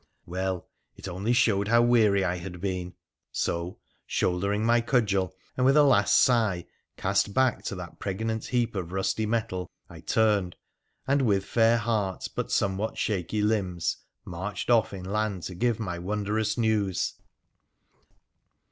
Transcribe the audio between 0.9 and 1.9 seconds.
it only showed how